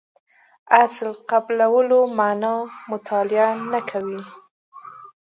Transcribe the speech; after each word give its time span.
اصل 0.83 1.09
قبلولو 1.29 1.99
معنا 2.17 2.53
مطالعه 2.91 3.49
نه 3.71 3.79
کوو. 3.89 4.19